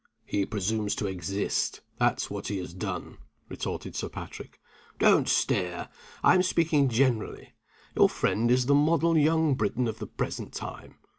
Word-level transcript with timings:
"He 0.25 0.47
presumes 0.47 0.95
to 0.95 1.05
exist 1.05 1.81
that's 1.99 2.27
what 2.27 2.47
he 2.47 2.57
has 2.57 2.73
done," 2.73 3.19
retorted 3.49 3.95
Sir 3.95 4.09
Patrick. 4.09 4.59
"Don't 4.97 5.29
stare! 5.29 5.89
I 6.23 6.33
am 6.33 6.41
speaking 6.41 6.89
generally. 6.89 7.53
Your 7.95 8.09
friend 8.09 8.49
is 8.49 8.65
the 8.65 8.73
model 8.73 9.15
young 9.15 9.53
Briton 9.53 9.87
of 9.87 9.99
the 9.99 10.07
present 10.07 10.53
time. 10.53 10.95